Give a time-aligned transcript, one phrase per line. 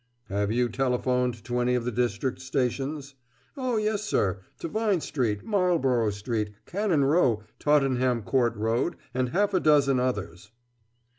[0.29, 3.13] "Have you telephoned to any of the district stations?"
[3.55, 9.53] "Oh, yes, sir to Vine Street, Marlborough Street, Cannon Row, Tottenham Court Road, and half
[9.53, 10.49] a dozen others."